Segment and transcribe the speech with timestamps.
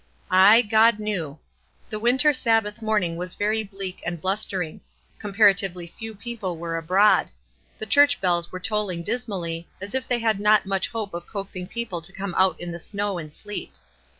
[0.31, 1.37] Aye, God knew.
[1.91, 4.81] The winter Sabbath morn ing was very bleak and blustering;
[5.21, 7.29] compara tively few people were abroad;
[7.77, 11.67] the church bells were tolling dismally, as if they had not much hope of coaxing
[11.67, 13.79] people to come out in the snow and sleet.